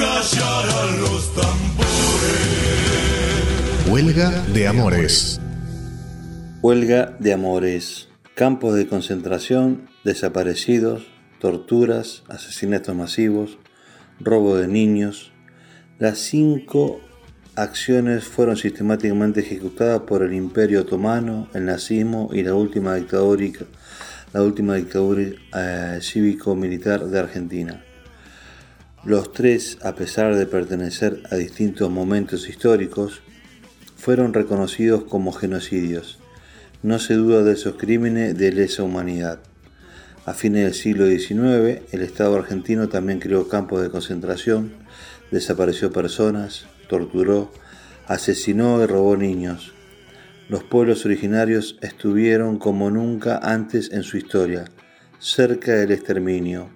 [0.00, 1.88] pudo hacer callar a los tambores.
[3.88, 5.40] Huelga de Amores.
[6.62, 11.06] Huelga de amores, campos de concentración, desaparecidos,
[11.38, 13.58] torturas, asesinatos masivos,
[14.20, 15.32] robo de niños.
[15.98, 17.00] Las cinco
[17.56, 23.46] acciones fueron sistemáticamente ejecutadas por el Imperio Otomano, el nazismo y la última dictadura,
[24.34, 27.84] la última dictadura eh, cívico-militar de Argentina.
[29.02, 33.22] Los tres, a pesar de pertenecer a distintos momentos históricos,
[33.96, 36.18] fueron reconocidos como genocidios.
[36.82, 39.40] No se duda de esos crímenes de lesa humanidad.
[40.26, 44.74] A fines del siglo XIX, el Estado argentino también creó campos de concentración,
[45.30, 47.50] desapareció personas, torturó,
[48.06, 49.72] asesinó y robó niños.
[50.50, 54.66] Los pueblos originarios estuvieron como nunca antes en su historia,
[55.18, 56.68] cerca del exterminio.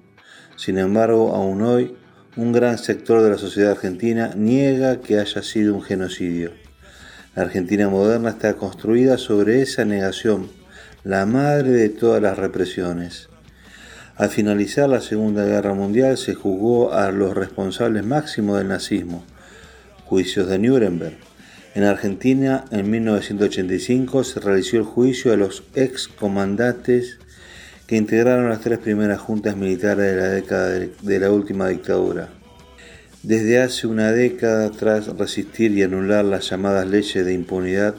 [0.57, 1.97] Sin embargo, aún hoy,
[2.37, 6.51] un gran sector de la sociedad argentina niega que haya sido un genocidio.
[7.37, 10.51] La Argentina moderna está construida sobre esa negación,
[11.05, 13.29] la madre de todas las represiones.
[14.17, 19.25] Al finalizar la Segunda Guerra Mundial se juzgó a los responsables máximos del nazismo,
[20.05, 21.17] juicios de Nuremberg.
[21.77, 27.19] En Argentina, en 1985, se realizó el juicio a los excomandantes
[27.87, 32.29] que integraron las tres primeras juntas militares de la década de la última dictadura.
[33.23, 37.95] Desde hace una década, tras resistir y anular las llamadas leyes de impunidad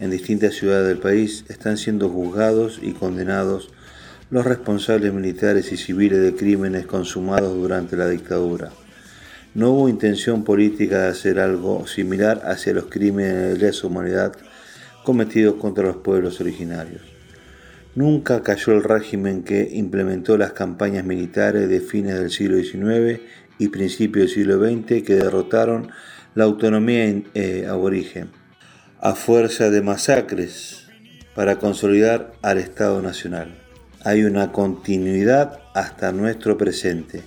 [0.00, 3.70] en distintas ciudades del país, están siendo juzgados y condenados
[4.30, 8.70] los responsables militares y civiles de crímenes consumados durante la dictadura.
[9.54, 14.32] No hubo intención política de hacer algo similar hacia los crímenes de lesa humanidad
[15.02, 17.17] cometidos contra los pueblos originarios.
[17.98, 23.20] Nunca cayó el régimen que implementó las campañas militares de fines del siglo XIX
[23.58, 25.90] y principios del siglo XX que derrotaron
[26.36, 28.30] la autonomía eh, aborigen
[29.00, 30.86] a fuerza de masacres
[31.34, 33.58] para consolidar al Estado Nacional.
[34.04, 37.24] Hay una continuidad hasta nuestro presente.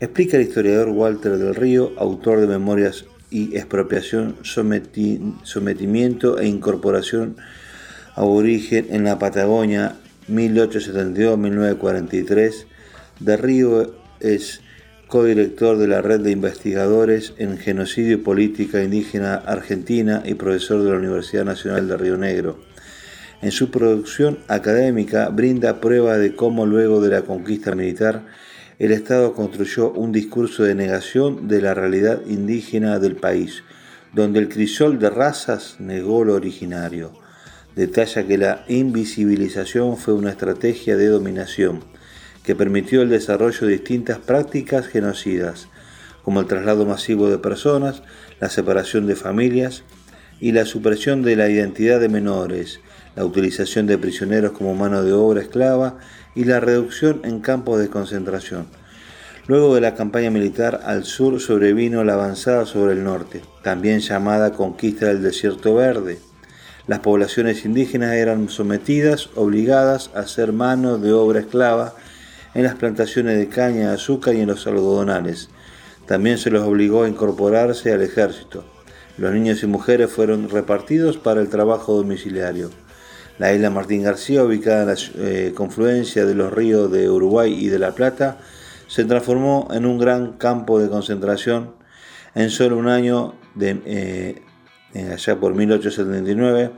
[0.00, 7.38] Explica el historiador Walter del Río, autor de Memorias y Expropiación, Sometimiento e Incorporación
[8.18, 9.94] Aborigen en la Patagonia
[10.28, 12.64] 1872-1943.
[13.20, 14.60] Del Río es
[15.06, 20.90] codirector de la Red de Investigadores en Genocidio y Política Indígena Argentina y profesor de
[20.90, 22.58] la Universidad Nacional de Río Negro.
[23.40, 28.26] En su producción académica brinda prueba de cómo luego de la conquista militar
[28.80, 33.62] el Estado construyó un discurso de negación de la realidad indígena del país,
[34.12, 37.27] donde el crisol de razas negó lo originario.
[37.76, 41.84] Detalla que la invisibilización fue una estrategia de dominación
[42.42, 45.68] que permitió el desarrollo de distintas prácticas genocidas,
[46.22, 48.02] como el traslado masivo de personas,
[48.40, 49.84] la separación de familias
[50.40, 52.80] y la supresión de la identidad de menores,
[53.16, 55.98] la utilización de prisioneros como mano de obra esclava
[56.34, 58.66] y la reducción en campos de concentración.
[59.46, 64.52] Luego de la campaña militar al sur sobrevino la avanzada sobre el norte, también llamada
[64.52, 66.18] conquista del desierto verde.
[66.88, 71.94] Las poblaciones indígenas eran sometidas, obligadas a ser mano de obra esclava
[72.54, 75.50] en las plantaciones de caña, azúcar y en los algodonales.
[76.06, 78.64] También se los obligó a incorporarse al ejército.
[79.18, 82.70] Los niños y mujeres fueron repartidos para el trabajo domiciliario.
[83.38, 87.68] La isla Martín García, ubicada en la eh, confluencia de los ríos de Uruguay y
[87.68, 88.38] de La Plata,
[88.86, 91.74] se transformó en un gran campo de concentración.
[92.34, 94.42] En solo un año, de, eh,
[95.12, 96.72] allá por 1879,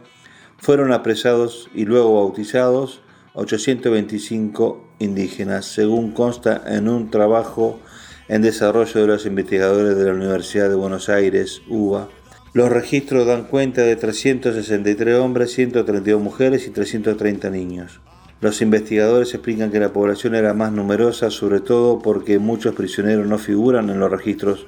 [0.60, 3.00] fueron apresados y luego bautizados
[3.34, 7.80] 825 indígenas, según consta en un trabajo
[8.28, 12.08] en desarrollo de los investigadores de la Universidad de Buenos Aires, UBA.
[12.52, 18.00] Los registros dan cuenta de 363 hombres, 132 mujeres y 330 niños.
[18.40, 23.38] Los investigadores explican que la población era más numerosa, sobre todo porque muchos prisioneros no
[23.38, 24.66] figuran en los registros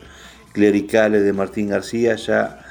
[0.52, 2.61] clericales de Martín García, ya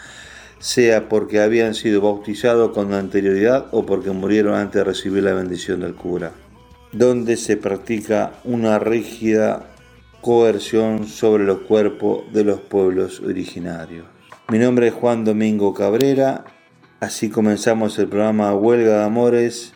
[0.61, 5.81] sea porque habían sido bautizados con anterioridad o porque murieron antes de recibir la bendición
[5.81, 6.31] del cura
[6.91, 9.67] donde se practica una rígida
[10.21, 14.05] coerción sobre los cuerpos de los pueblos originarios.
[14.49, 16.43] Mi nombre es Juan Domingo Cabrera,
[16.99, 19.73] así comenzamos el programa Huelga de Amores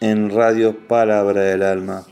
[0.00, 2.04] en Radio Palabra del Alma.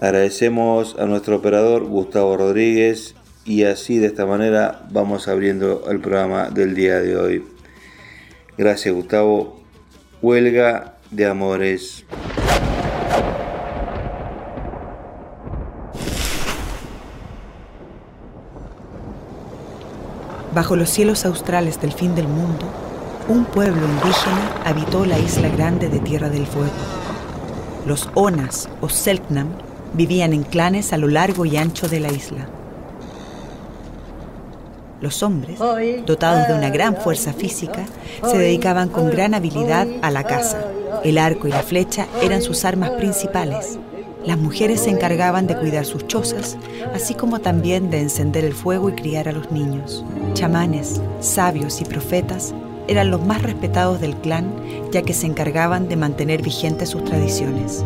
[0.00, 3.15] Agradecemos a nuestro operador Gustavo Rodríguez
[3.46, 7.44] y así de esta manera vamos abriendo el programa del día de hoy.
[8.58, 9.60] Gracias Gustavo.
[10.20, 12.04] Huelga de Amores.
[20.52, 22.64] Bajo los cielos australes del fin del mundo,
[23.28, 26.70] un pueblo indígena habitó la isla grande de Tierra del Fuego.
[27.86, 29.48] Los Onas o Selknam
[29.92, 32.48] vivían en clanes a lo largo y ancho de la isla.
[35.06, 35.56] Los hombres,
[36.04, 37.86] dotados de una gran fuerza física,
[38.28, 40.64] se dedicaban con gran habilidad a la caza.
[41.04, 43.78] El arco y la flecha eran sus armas principales.
[44.24, 46.58] Las mujeres se encargaban de cuidar sus chozas,
[46.92, 50.04] así como también de encender el fuego y criar a los niños.
[50.34, 52.52] Chamanes, sabios y profetas
[52.88, 54.52] eran los más respetados del clan,
[54.90, 57.84] ya que se encargaban de mantener vigentes sus tradiciones.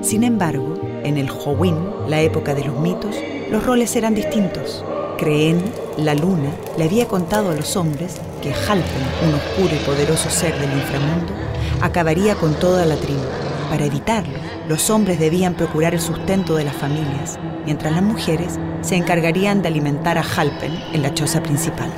[0.00, 0.74] Sin embargo,
[1.04, 1.76] en el Howin,
[2.08, 3.14] la época de los mitos,
[3.52, 4.84] los roles eran distintos.
[5.16, 5.62] Creen,
[5.96, 10.58] la luna, le había contado a los hombres que Halpen, un oscuro y poderoso ser
[10.58, 11.32] del inframundo,
[11.80, 13.22] acabaría con toda la tribu.
[13.70, 14.38] Para evitarlo,
[14.68, 19.68] los hombres debían procurar el sustento de las familias, mientras las mujeres se encargarían de
[19.68, 21.90] alimentar a Halpen en la choza principal.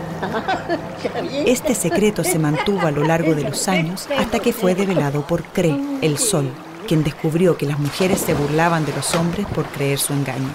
[1.46, 5.42] Este secreto se mantuvo a lo largo de los años hasta que fue develado por
[5.44, 6.50] Cre, el sol,
[6.86, 10.54] quien descubrió que las mujeres se burlaban de los hombres por creer su engaño.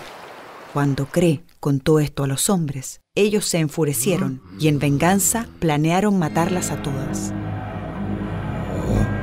[0.73, 6.71] Cuando Cre contó esto a los hombres, ellos se enfurecieron y en venganza planearon matarlas
[6.71, 7.31] a todas.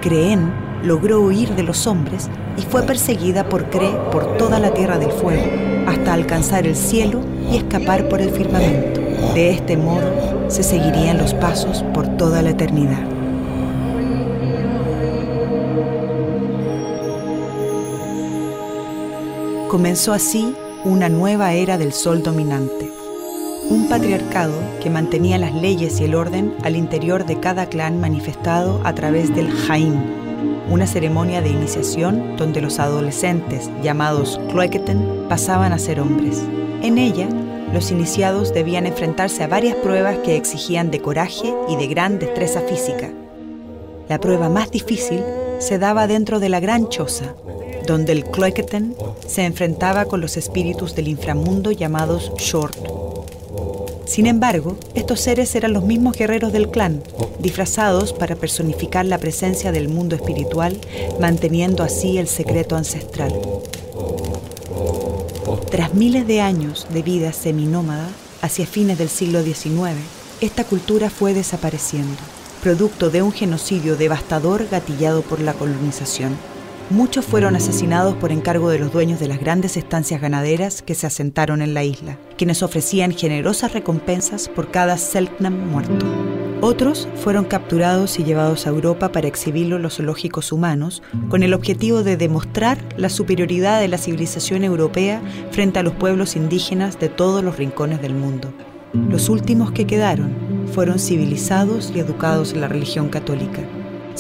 [0.01, 0.51] Creen
[0.83, 5.13] logró huir de los hombres y fue perseguida por Cre por toda la Tierra del
[5.13, 5.45] Fuego,
[5.87, 7.21] hasta alcanzar el cielo
[7.53, 9.03] y escapar por el firmamento.
[9.35, 13.07] De este modo se seguirían los pasos por toda la eternidad.
[19.69, 20.55] Comenzó así
[20.85, 22.91] una nueva era del sol dominante,
[23.69, 28.81] un patriarcado que mantenía las leyes y el orden al interior de cada clan manifestado
[28.85, 29.95] a través del Jaim,
[30.71, 36.43] una ceremonia de iniciación donde los adolescentes, llamados Kloeketen, pasaban a ser hombres.
[36.83, 37.29] En ella,
[37.75, 42.63] los iniciados debían enfrentarse a varias pruebas que exigían de coraje y de gran destreza
[42.63, 43.11] física.
[44.09, 45.23] La prueba más difícil
[45.59, 47.35] se daba dentro de la gran choza,
[47.87, 48.95] donde el Kloeketen
[49.31, 52.77] se enfrentaba con los espíritus del inframundo llamados Short.
[54.05, 57.01] Sin embargo, estos seres eran los mismos guerreros del clan,
[57.39, 60.77] disfrazados para personificar la presencia del mundo espiritual,
[61.21, 63.33] manteniendo así el secreto ancestral.
[65.71, 68.09] Tras miles de años de vida seminómada,
[68.43, 69.95] hacia fines del siglo XIX,
[70.41, 72.17] esta cultura fue desapareciendo,
[72.65, 76.50] producto de un genocidio devastador gatillado por la colonización.
[76.91, 81.07] Muchos fueron asesinados por encargo de los dueños de las grandes estancias ganaderas que se
[81.07, 86.05] asentaron en la isla, quienes ofrecían generosas recompensas por cada Selknam muerto.
[86.61, 91.55] Otros fueron capturados y llevados a Europa para exhibirlo en los zoológicos humanos, con el
[91.55, 95.23] objetivo de demostrar la superioridad de la civilización europea
[95.53, 98.53] frente a los pueblos indígenas de todos los rincones del mundo.
[98.93, 100.35] Los últimos que quedaron
[100.75, 103.63] fueron civilizados y educados en la religión católica.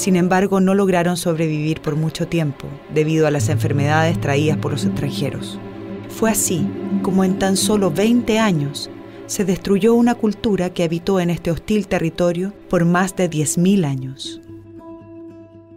[0.01, 4.87] Sin embargo, no lograron sobrevivir por mucho tiempo debido a las enfermedades traídas por los
[4.87, 5.61] extranjeros.
[6.09, 6.67] Fue así
[7.03, 8.89] como en tan solo 20 años
[9.27, 14.41] se destruyó una cultura que habitó en este hostil territorio por más de 10.000 años.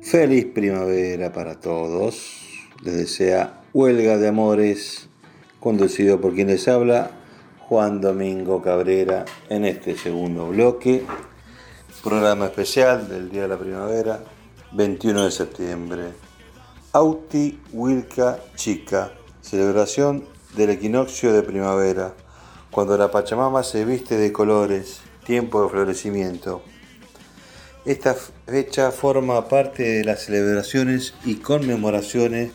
[0.01, 2.45] Feliz primavera para todos.
[2.81, 5.09] Les desea Huelga de Amores,
[5.59, 7.11] conducido por quien les habla,
[7.59, 11.03] Juan Domingo Cabrera, en este segundo bloque
[12.03, 14.21] Programa especial del Día de la Primavera,
[14.73, 16.03] 21 de septiembre.
[16.91, 22.13] Auti Wilca Chica, celebración del equinoccio de primavera,
[22.71, 26.61] cuando la Pachamama se viste de colores, tiempo de florecimiento.
[27.85, 28.17] Esta
[28.47, 32.51] fecha forma parte de las celebraciones y conmemoraciones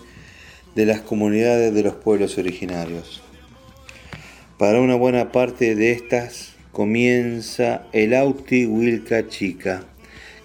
[0.75, 3.23] de las comunidades de los pueblos originarios.
[4.59, 9.83] Para una buena parte de estas comienza el Auti Wilca Chica,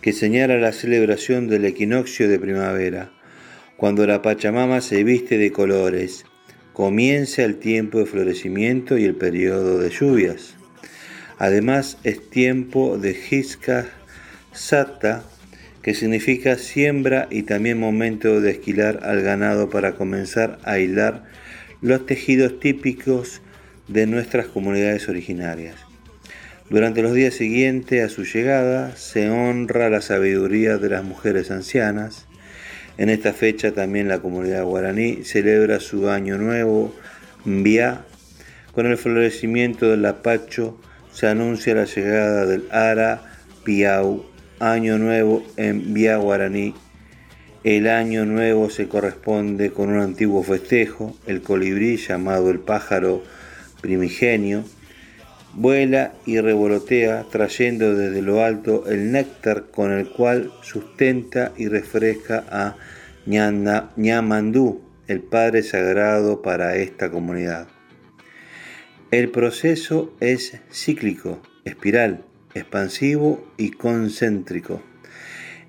[0.02, 3.12] que señala la celebración del equinoccio de primavera,
[3.78, 6.26] cuando la Pachamama se viste de colores,
[6.74, 10.56] comienza el tiempo de florecimiento y el periodo de lluvias.
[11.38, 13.86] Además es tiempo de Hiska
[14.54, 15.24] Sata,
[15.84, 21.26] que significa siembra y también momento de esquilar al ganado para comenzar a hilar
[21.82, 23.44] los tejidos típicos
[23.88, 25.93] de nuestras comunidades originarias.
[26.70, 32.26] Durante los días siguientes a su llegada se honra la sabiduría de las mujeres ancianas.
[32.98, 36.96] En esta fecha también la comunidad guaraní celebra su año nuevo,
[37.44, 38.06] Mbia.
[38.72, 40.80] Con el florecimiento del apacho
[41.12, 43.22] se anuncia la llegada del Ara
[43.64, 44.26] Piau,
[44.60, 46.74] año nuevo en Mbia guaraní.
[47.64, 53.24] El año nuevo se corresponde con un antiguo festejo, el colibrí llamado el pájaro
[53.82, 54.64] primigenio,
[55.54, 62.44] vuela y revolotea trayendo desde lo alto el néctar con el cual sustenta y refresca
[62.50, 62.76] a
[63.26, 67.68] Ñamandú, el Padre Sagrado para esta comunidad.
[69.12, 74.82] El proceso es cíclico, espiral, expansivo y concéntrico.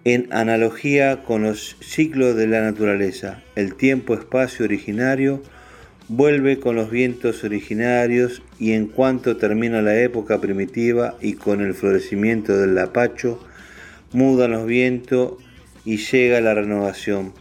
[0.05, 5.43] En analogía con los ciclos de la naturaleza, el tiempo-espacio originario
[6.08, 11.75] vuelve con los vientos originarios y en cuanto termina la época primitiva y con el
[11.75, 13.40] florecimiento del lapacho,
[14.12, 15.34] mudan los vientos
[15.84, 17.32] y llega la renovación.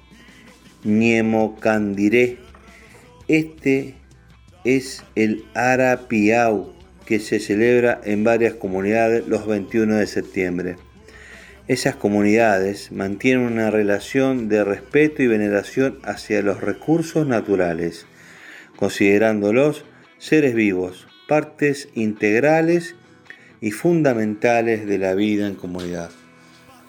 [0.83, 2.37] Niemo Candiré.
[3.27, 3.95] Este
[4.63, 6.73] es el Arapiau
[7.05, 10.75] que se celebra en varias comunidades los 21 de septiembre.
[11.67, 18.05] Esas comunidades mantienen una relación de respeto y veneración hacia los recursos naturales
[18.83, 19.85] considerándolos
[20.17, 22.95] seres vivos, partes integrales
[23.61, 26.09] y fundamentales de la vida en comunidad.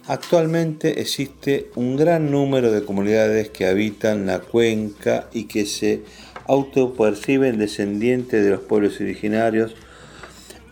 [0.08, 6.02] Actualmente existe un gran número de comunidades que habitan la cuenca y que se
[6.48, 9.76] autoperciben descendientes de los pueblos originarios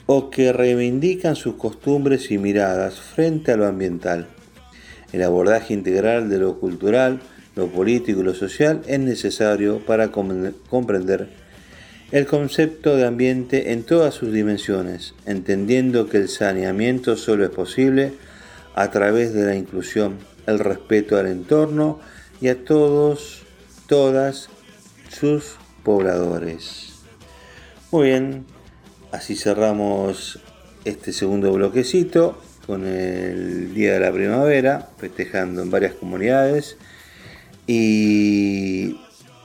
[0.07, 4.27] o que reivindican sus costumbres y miradas frente a lo ambiental.
[5.13, 7.21] El abordaje integral de lo cultural
[7.55, 11.29] lo político y lo social es necesario para comprender
[12.11, 18.13] el concepto de ambiente en todas sus dimensiones, entendiendo que el saneamiento solo es posible
[18.75, 22.01] a través de la inclusión, el respeto al entorno
[22.41, 23.43] y a todos,
[23.87, 24.49] todas
[25.11, 26.93] sus pobladores.
[27.91, 28.45] Muy bien,
[29.11, 30.39] así cerramos
[30.85, 36.77] este segundo bloquecito con el Día de la Primavera, festejando en varias comunidades
[37.67, 38.97] y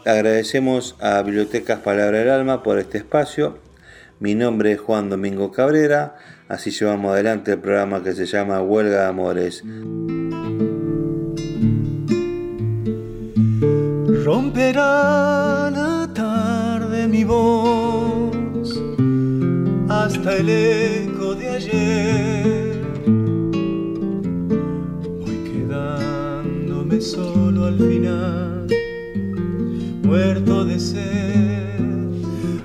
[0.05, 3.59] agradecemos a Bibliotecas Palabra del Alma por este espacio.
[4.19, 6.15] Mi nombre es Juan Domingo Cabrera,
[6.47, 9.63] así llevamos adelante el programa que se llama Huelga de Amores.
[14.23, 18.81] Romperá la tarde mi voz
[19.89, 22.66] hasta el eco de ayer
[27.65, 28.67] al final,
[30.03, 31.79] muerto de sed,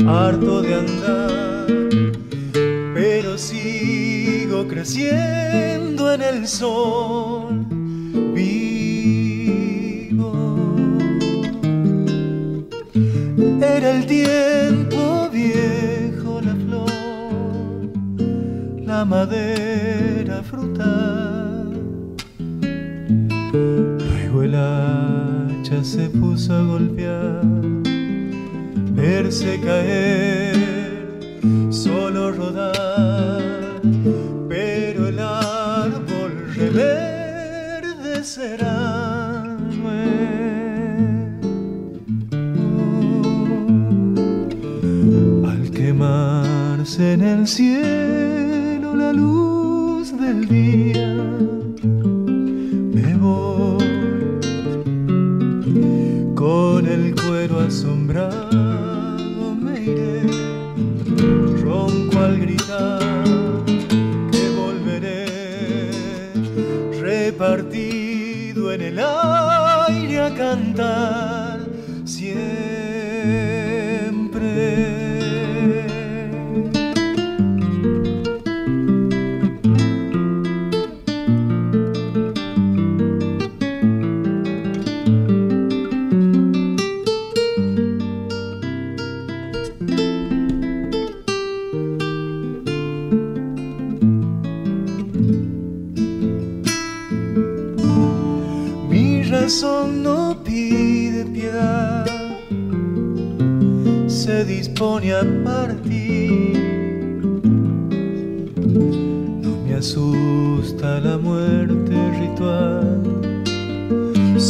[0.07, 1.67] harto de andar,
[2.95, 7.67] pero sigo creciendo en el sol,
[29.63, 30.02] i Micael.
[70.53, 71.42] Aire a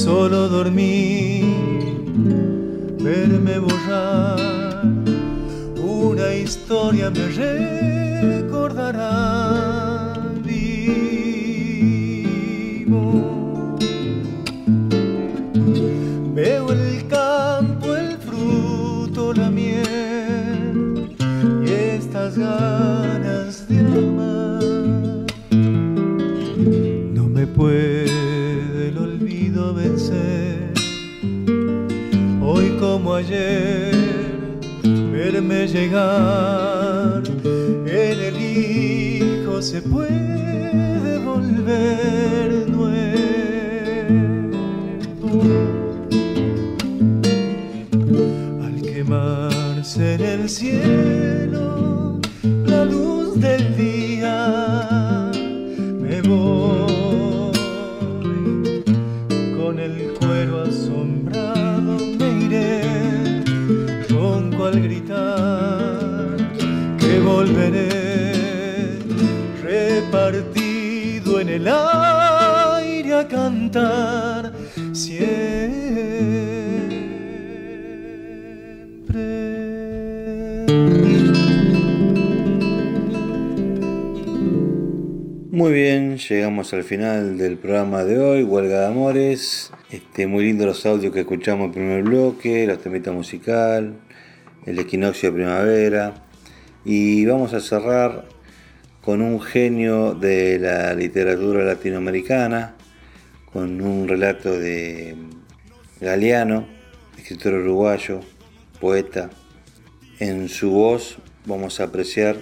[0.03, 1.45] solo dormir,
[2.99, 4.83] verme borrar.
[5.81, 9.72] Una historia me recordará
[35.13, 37.23] verme llegar
[37.87, 42.91] en el hijo se puede volver nuevo.
[48.65, 51.62] Al quemarse en el cielo
[67.43, 68.99] volveré
[69.65, 74.53] repartido en el aire a cantar
[85.51, 89.73] Muy bien, llegamos al final del programa de hoy, Huelga de Amores.
[89.91, 93.95] Este, muy lindo los audios que escuchamos en el primer bloque, la temita musical,
[94.65, 96.22] el equinoccio de primavera.
[96.85, 98.25] Y vamos a cerrar
[99.03, 102.75] con un genio de la literatura latinoamericana,
[103.53, 105.15] con un relato de
[106.01, 106.67] Galeano,
[107.17, 108.21] escritor uruguayo,
[108.81, 109.31] poeta.
[110.19, 112.37] En su voz vamos a apreciar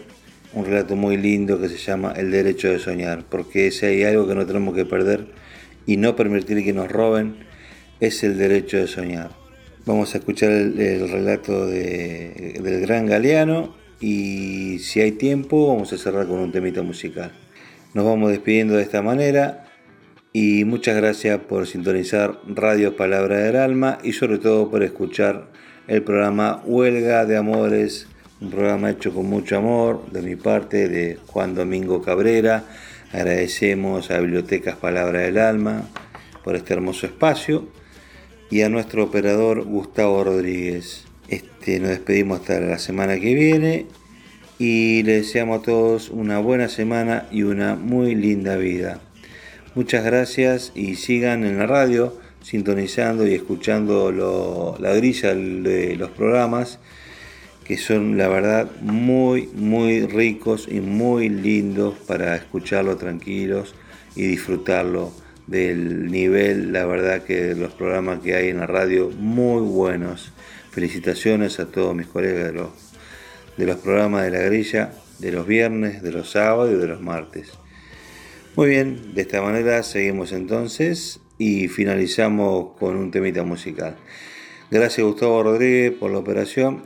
[0.54, 4.26] un relato muy lindo que se llama El derecho de soñar, porque si hay algo
[4.26, 5.26] que no tenemos que perder
[5.84, 7.36] y no permitir que nos roben,
[8.00, 9.32] es el derecho de soñar.
[9.84, 15.92] Vamos a escuchar el, el relato de, del gran Galeano y si hay tiempo vamos
[15.92, 17.32] a cerrar con un temita musical.
[17.94, 19.66] Nos vamos despidiendo de esta manera
[20.32, 25.50] y muchas gracias por sintonizar Radio Palabra del Alma y sobre todo por escuchar
[25.86, 28.06] el programa Huelga de Amores
[28.40, 32.64] un programa hecho con mucho amor de mi parte, de Juan Domingo Cabrera.
[33.12, 35.82] Agradecemos a Bibliotecas Palabra del Alma
[36.42, 37.68] por este hermoso espacio
[38.48, 41.09] y a nuestro operador Gustavo Rodríguez.
[41.60, 43.84] Este, nos despedimos hasta la semana que viene
[44.58, 48.98] y les deseamos a todos una buena semana y una muy linda vida.
[49.74, 54.10] Muchas gracias y sigan en la radio sintonizando y escuchando
[54.80, 56.78] la grilla de los programas
[57.64, 63.74] que son la verdad muy, muy ricos y muy lindos para escucharlo tranquilos
[64.16, 65.12] y disfrutarlo
[65.46, 70.32] del nivel, la verdad que los programas que hay en la radio, muy buenos.
[70.70, 72.70] Felicitaciones a todos mis colegas de los,
[73.56, 77.00] de los programas de la grilla, de los viernes, de los sábados y de los
[77.00, 77.52] martes.
[78.56, 83.96] Muy bien, de esta manera seguimos entonces y finalizamos con un temita musical.
[84.70, 86.84] Gracias Gustavo Rodríguez por la operación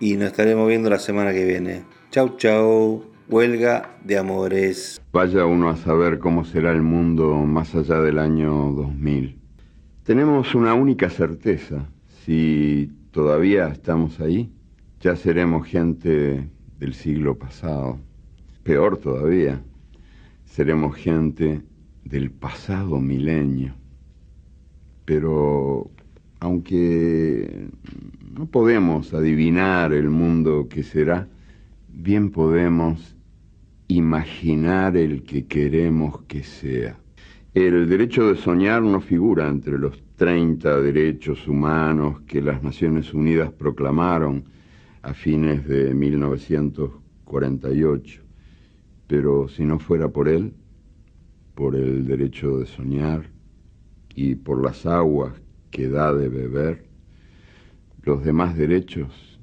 [0.00, 1.84] y nos estaremos viendo la semana que viene.
[2.10, 3.04] Chau, chau.
[3.28, 5.00] Huelga de amores.
[5.12, 9.38] Vaya uno a saber cómo será el mundo más allá del año 2000.
[10.02, 11.86] Tenemos una única certeza.
[12.24, 14.52] Si todavía estamos ahí,
[15.00, 17.98] ya seremos gente del siglo pasado.
[18.62, 19.62] Peor todavía,
[20.44, 21.62] seremos gente
[22.04, 23.74] del pasado milenio.
[25.04, 25.90] Pero
[26.40, 27.68] aunque
[28.32, 31.28] no podemos adivinar el mundo que será,
[31.88, 33.16] bien podemos
[33.88, 36.98] imaginar el que queremos que sea.
[37.54, 43.50] El derecho de soñar no figura entre los 30 derechos humanos que las Naciones Unidas
[43.52, 44.44] proclamaron
[45.00, 48.20] a fines de 1948,
[49.06, 50.52] pero si no fuera por él,
[51.54, 53.30] por el derecho de soñar
[54.14, 55.32] y por las aguas
[55.70, 56.84] que da de beber,
[58.02, 59.40] los demás derechos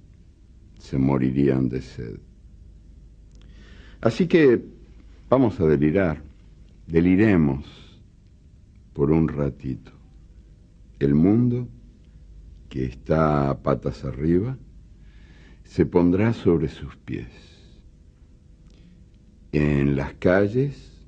[0.77, 2.19] se morirían de sed.
[3.99, 4.63] Así que
[5.27, 6.21] vamos a delirar,
[6.85, 7.65] deliremos
[8.93, 9.96] por un ratito.
[10.99, 11.67] El mundo,
[12.69, 14.57] que está a patas arriba,
[15.63, 17.27] se pondrá sobre sus pies.
[19.51, 21.05] En las calles,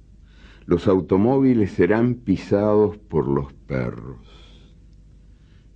[0.65, 4.39] los automóviles serán pisados por los perros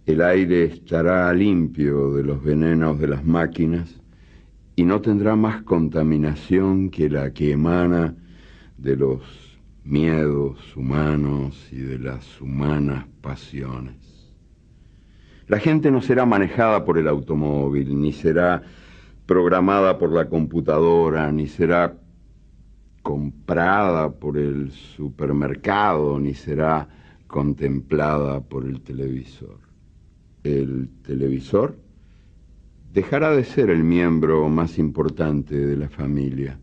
[0.05, 4.01] el aire estará limpio de los venenos de las máquinas
[4.75, 8.13] y no tendrá más contaminación que la que emana
[8.77, 9.52] de los
[9.83, 13.95] miedos humanos y de las humanas pasiones.
[15.47, 18.63] La gente no será manejada por el automóvil, ni será
[19.25, 21.97] programada por la computadora, ni será
[23.01, 26.87] comprada por el supermercado, ni será
[27.27, 29.59] contemplada por el televisor.
[30.43, 31.77] El televisor
[32.93, 36.59] dejará de ser el miembro más importante de la familia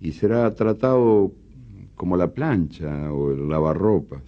[0.00, 1.32] y será tratado
[1.96, 4.22] como la plancha o el lavarropas.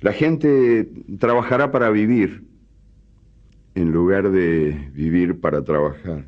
[0.00, 2.44] La gente trabajará para vivir
[3.74, 6.26] en lugar de vivir para trabajar.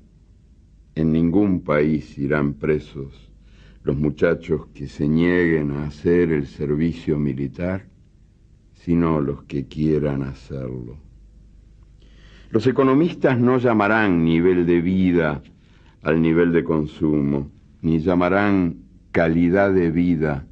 [0.95, 3.33] En ningún país irán presos
[3.83, 7.87] los muchachos que se nieguen a hacer el servicio militar,
[8.75, 10.99] sino los que quieran hacerlo.
[12.51, 15.43] Los economistas no llamarán nivel de vida
[16.03, 17.51] al nivel de consumo,
[17.83, 18.77] ni llamarán
[19.11, 20.47] calidad de vida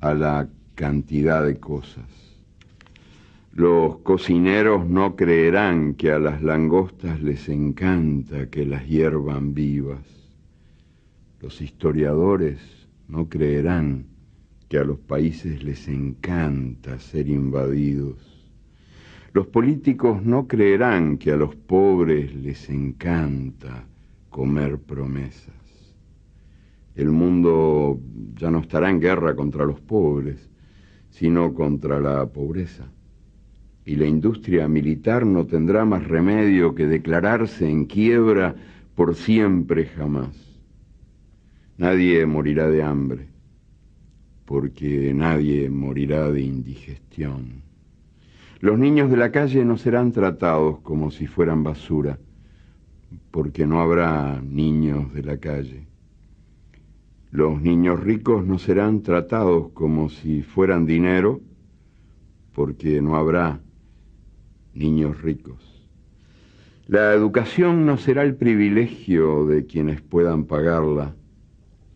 [0.00, 2.06] a la cantidad de cosas.
[3.52, 10.06] Los cocineros no creerán que a las langostas les encanta que las hiervan vivas.
[11.40, 12.58] Los historiadores
[13.08, 14.06] no creerán
[14.68, 18.16] que a los países les encanta ser invadidos.
[19.34, 23.84] Los políticos no creerán que a los pobres les encanta
[24.30, 25.61] comer promesas.
[26.94, 27.98] El mundo
[28.36, 30.48] ya no estará en guerra contra los pobres,
[31.10, 32.84] sino contra la pobreza.
[33.84, 38.54] Y la industria militar no tendrá más remedio que declararse en quiebra
[38.94, 40.60] por siempre jamás.
[41.78, 43.26] Nadie morirá de hambre,
[44.44, 47.62] porque nadie morirá de indigestión.
[48.60, 52.18] Los niños de la calle no serán tratados como si fueran basura,
[53.30, 55.91] porque no habrá niños de la calle.
[57.32, 61.40] Los niños ricos no serán tratados como si fueran dinero,
[62.54, 63.60] porque no habrá
[64.72, 65.90] niños ricos.
[66.86, 71.16] La educación no será el privilegio de quienes puedan pagarla,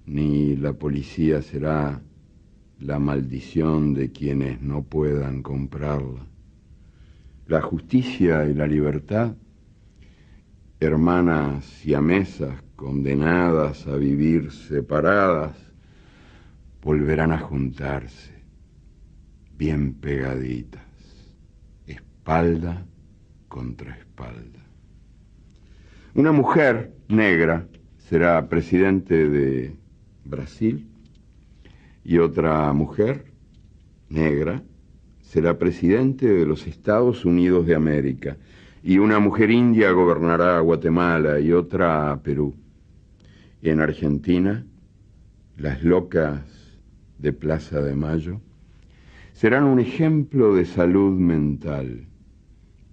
[0.06, 2.02] ni la policía será
[2.80, 6.26] la maldición de quienes no puedan comprarla
[7.46, 9.36] la justicia y la libertad,
[10.80, 15.56] hermanas siamesas condenadas a vivir separadas,
[16.82, 18.32] volverán a juntarse,
[19.56, 20.82] bien pegaditas,
[21.86, 22.86] espalda
[23.48, 24.60] contra espalda.
[26.14, 27.66] Una mujer negra
[27.98, 29.74] será presidente de
[30.24, 30.86] Brasil
[32.04, 33.32] y otra mujer
[34.08, 34.62] negra
[35.22, 38.36] será presidente de los Estados Unidos de América
[38.82, 42.54] y una mujer india gobernará Guatemala y otra Perú.
[43.62, 44.64] En Argentina,
[45.56, 46.42] las locas
[47.18, 48.40] de Plaza de Mayo
[49.32, 52.06] serán un ejemplo de salud mental,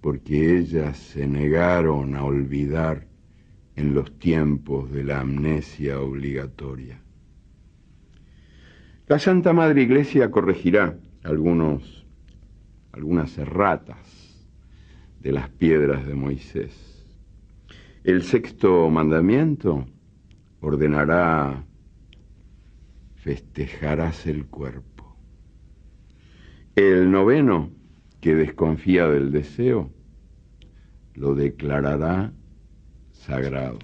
[0.00, 3.06] porque ellas se negaron a olvidar
[3.76, 7.00] en los tiempos de la amnesia obligatoria.
[9.06, 12.04] La Santa Madre Iglesia corregirá algunos
[12.94, 14.46] algunas erratas
[15.20, 17.04] de las piedras de Moisés.
[18.04, 19.86] El sexto mandamiento
[20.64, 21.64] ordenará,
[23.16, 25.16] festejarás el cuerpo.
[26.74, 27.70] El noveno,
[28.20, 29.90] que desconfía del deseo,
[31.14, 32.32] lo declarará
[33.12, 33.78] sagrado.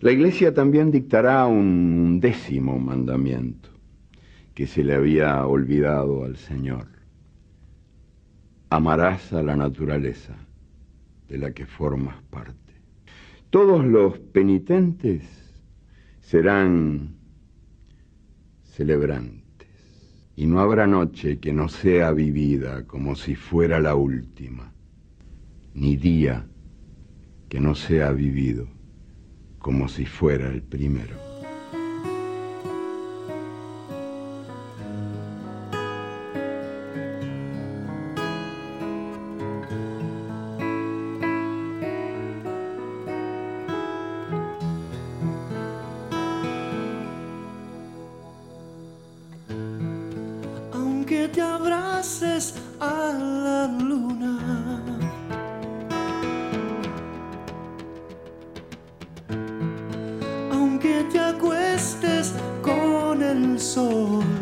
[0.00, 3.70] La iglesia también dictará un décimo mandamiento
[4.54, 6.96] que se le había olvidado al Señor
[8.70, 10.34] amarás a la naturaleza
[11.28, 12.65] de la que formas parte.
[13.56, 15.22] Todos los penitentes
[16.20, 17.16] serán
[18.64, 19.70] celebrantes
[20.36, 24.74] y no habrá noche que no sea vivida como si fuera la última,
[25.72, 26.46] ni día
[27.48, 28.68] que no sea vivido
[29.58, 31.25] como si fuera el primero.
[63.76, 64.35] soul.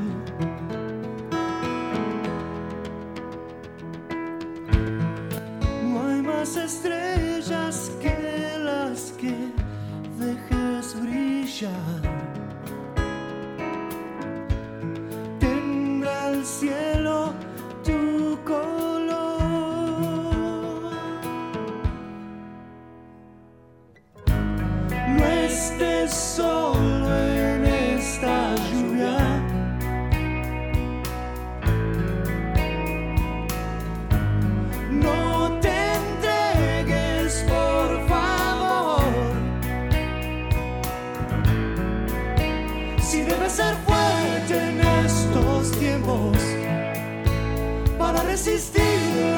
[48.34, 48.82] Resistir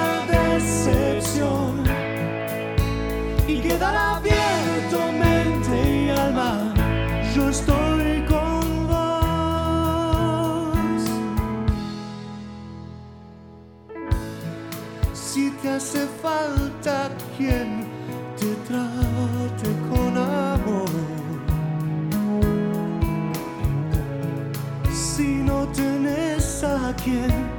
[0.00, 1.84] la decepción
[3.46, 6.72] y quedar abierto mente y alma.
[7.34, 9.02] Yo estoy con vos.
[15.12, 17.84] Si te hace falta quien
[18.40, 20.88] te trate con amor.
[24.90, 27.55] Si no tenés a quien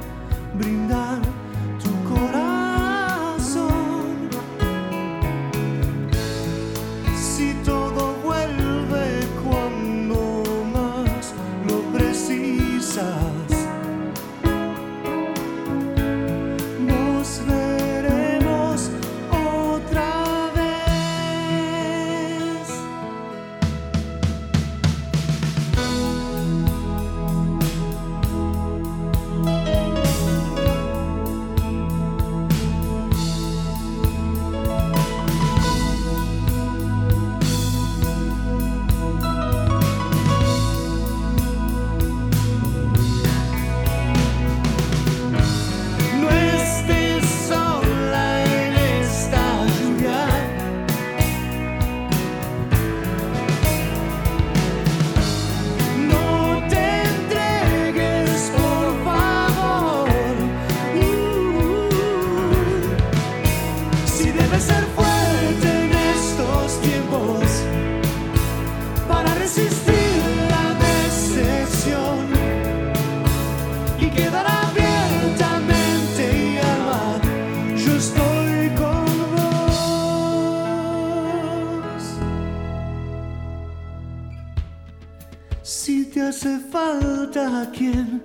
[86.38, 88.22] hace falta quien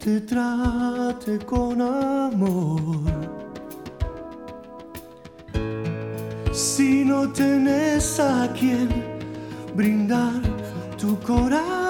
[0.00, 3.00] te trate con amor.
[6.52, 8.88] Si no tenés a quien
[9.76, 10.42] brindar
[10.98, 11.83] tu corazón.